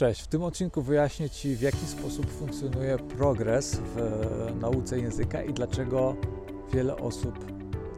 [0.00, 5.42] Cześć, w tym odcinku wyjaśnię Ci, w jaki sposób funkcjonuje progres w e, nauce języka
[5.42, 6.16] i dlaczego
[6.72, 7.34] wiele osób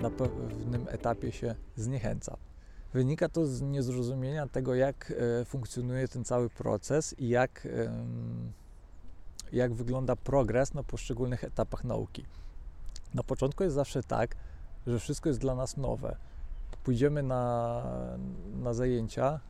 [0.01, 2.37] na pewnym etapie się zniechęca.
[2.93, 7.69] Wynika to z niezrozumienia tego, jak e, funkcjonuje ten cały proces i jak,
[9.53, 12.25] jak wygląda progres na poszczególnych etapach nauki.
[13.15, 14.37] Na początku jest zawsze tak,
[14.87, 16.17] że wszystko jest dla nas nowe.
[16.85, 17.83] Pójdziemy na,
[18.55, 19.41] na zajęcia,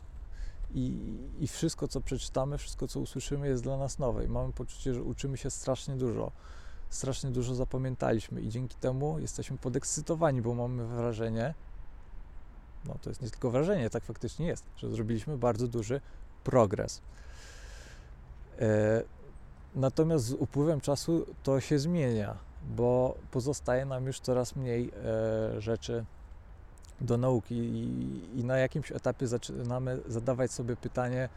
[0.75, 4.25] i, i wszystko, co przeczytamy, wszystko, co usłyszymy, jest dla nas nowe.
[4.25, 6.33] I mamy poczucie, że uczymy się strasznie dużo.
[6.91, 11.55] Strasznie dużo zapamiętaliśmy i dzięki temu jesteśmy podekscytowani, bo mamy wrażenie,
[12.85, 16.01] no to jest nie tylko wrażenie, tak faktycznie jest, że zrobiliśmy bardzo duży
[16.45, 17.03] progres.
[18.61, 19.03] E,
[19.75, 22.37] natomiast z upływem czasu to się zmienia,
[22.77, 26.05] bo pozostaje nam już coraz mniej e, rzeczy
[27.03, 31.29] do nauki i, i na jakimś etapie zaczynamy zadawać sobie pytanie,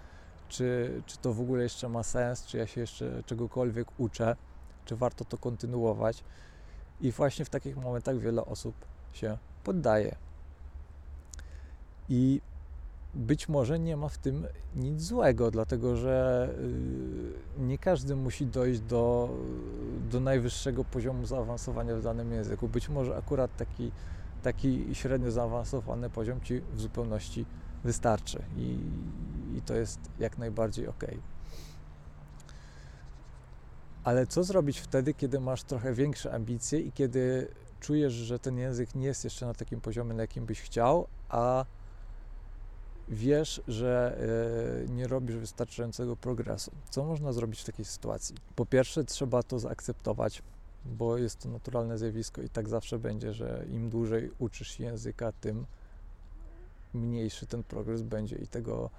[0.49, 4.35] czy, czy to w ogóle jeszcze ma sens, czy ja się jeszcze czegokolwiek uczę,
[4.85, 6.23] czy warto to kontynuować.
[7.02, 8.75] I właśnie w takich momentach wiele osób
[9.13, 10.16] się poddaje.
[12.09, 12.41] I
[13.16, 16.50] być może nie ma w tym nic złego, dlatego że
[17.59, 19.29] y, nie każdy musi dojść do,
[20.11, 22.67] do najwyższego poziomu zaawansowania w danym języku.
[22.67, 23.91] Być może akurat taki
[24.45, 27.45] taki średnio zaawansowany poziom Ci w zupełności
[27.83, 28.77] wystarczy i,
[29.57, 31.03] i to jest jak najbardziej ok.
[34.03, 37.47] Ale co zrobić wtedy, kiedy masz trochę większe ambicje i kiedy
[37.79, 41.66] czujesz, że ten język nie jest jeszcze na takim poziomie, na jakim byś chciał, a
[43.07, 44.17] wiesz, że
[44.85, 46.71] y, nie robisz wystarczającego progresu.
[46.89, 48.35] Co można zrobić w takiej sytuacji?
[48.55, 50.41] Po pierwsze, trzeba to zaakceptować,
[50.86, 55.31] bo jest to naturalne zjawisko i tak zawsze będzie, że im dłużej uczysz się języka,
[55.31, 55.66] tym
[56.94, 58.89] mniejszy ten progres będzie i tego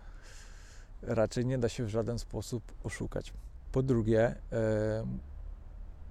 [1.02, 3.32] raczej nie da się w żaden sposób oszukać.
[3.72, 5.06] Po drugie, e,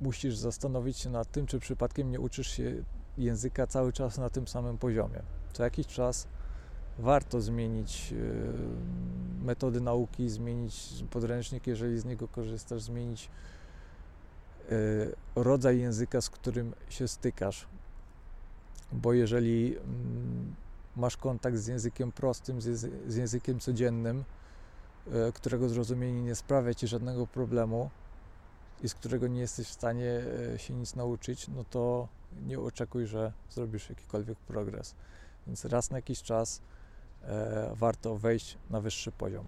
[0.01, 2.83] musisz zastanowić się nad tym, czy przypadkiem nie uczysz się
[3.17, 5.21] języka cały czas na tym samym poziomie.
[5.53, 6.27] Co jakiś czas
[6.99, 13.29] warto zmienić e, metody nauki, zmienić podręcznik, jeżeli z niego korzystasz, zmienić
[15.35, 17.67] rodzaj języka, z którym się stykasz.
[18.91, 20.55] Bo jeżeli mm,
[20.95, 22.61] masz kontakt z językiem prostym,
[23.07, 24.23] z językiem codziennym,
[25.07, 27.89] y, którego zrozumienie nie sprawia ci żadnego problemu
[28.83, 30.23] i z którego nie jesteś w stanie
[30.55, 32.07] y, się nic nauczyć, no to
[32.47, 34.95] nie oczekuj, że zrobisz jakikolwiek progres.
[35.47, 36.61] Więc raz na jakiś czas
[37.73, 39.45] warto wejść na wyższy poziom.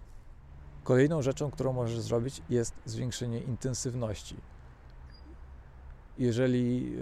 [0.84, 4.36] Kolejną rzeczą, którą możesz zrobić, jest zwiększenie intensywności
[6.18, 6.96] jeżeli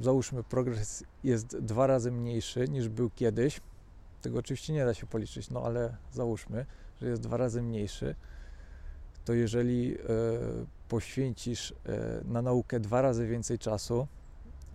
[0.00, 3.60] y, załóżmy progres jest dwa razy mniejszy niż był kiedyś,
[4.22, 6.66] tego oczywiście nie da się policzyć, no ale załóżmy,
[7.00, 8.14] że jest dwa razy mniejszy,
[9.24, 10.06] to jeżeli y,
[10.88, 11.74] poświęcisz y,
[12.24, 14.06] na naukę dwa razy więcej czasu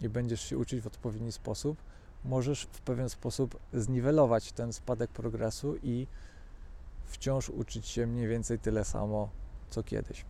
[0.01, 1.77] i będziesz się uczyć w odpowiedni sposób,
[2.25, 6.07] możesz w pewien sposób zniwelować ten spadek progresu i
[7.05, 9.29] wciąż uczyć się mniej więcej tyle samo
[9.69, 10.25] co kiedyś.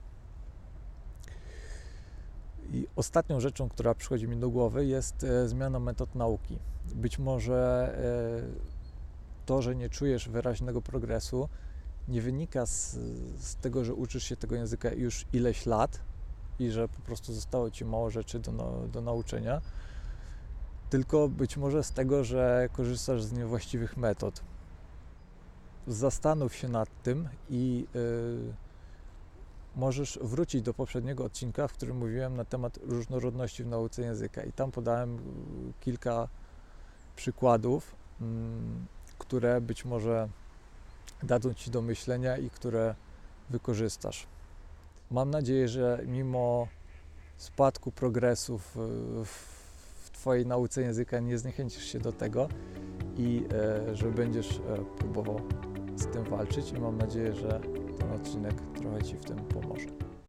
[2.72, 6.60] I ostatnią rzeczą, która przychodzi mi do głowy, jest e, zmiana metod nauki.
[6.96, 11.50] Być może e, to, że nie czujesz wyraźnego progresu,
[12.08, 12.92] nie wynika z,
[13.38, 16.00] z, tego, że uczysz się tego języka już ileś lat
[16.60, 19.62] i że po prostu zostało ci mało rzeczy do, do nauczenia,
[20.90, 24.44] tylko być może z tego, że korzystasz z niewłaściwych metod.
[25.88, 27.88] Zastanów się nad tym i.
[27.94, 28.64] Yy,
[29.76, 34.44] możesz wrócić do poprzedniego odcinka, w którym mówiłem na temat różnorodności w nauce języka.
[34.44, 35.18] I tam podałem
[35.80, 36.28] kilka
[37.16, 38.86] przykładów, mm,
[39.18, 40.30] które być może
[41.24, 42.96] dadzą Ci do myślenia i które
[43.50, 44.28] wykorzystasz.
[45.12, 46.68] Mam nadzieję, że mimo
[47.38, 48.78] spadku progresów
[49.26, 52.50] w Twojej nauce języka nie zniechęcisz się do tego
[53.18, 55.42] i e, że będziesz e, próbował
[55.96, 57.62] z tym walczyć i mam nadzieję, że
[57.94, 59.88] ten odcinek trochę Ci w tym pomoże.